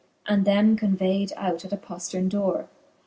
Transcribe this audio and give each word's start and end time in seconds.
And 0.25 0.45
them 0.45 0.77
convayd 0.77 1.31
out 1.37 1.63
at 1.63 1.71
a 1.71 1.77
pofterne 1.77 2.27
dore. 2.27 2.67